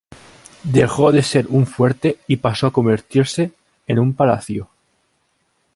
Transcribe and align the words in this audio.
Dejó 0.63 1.11
de 1.11 1.21
ser 1.21 1.45
un 1.45 1.67
fuerte 1.67 2.17
y 2.25 2.37
pasó 2.37 2.65
a 2.65 2.73
convertirse 2.73 3.51
en 3.85 3.99
un 3.99 4.15
palacio. 4.15 4.67